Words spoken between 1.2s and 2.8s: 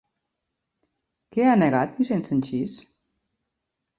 Què ha negat Vicent Sanchis?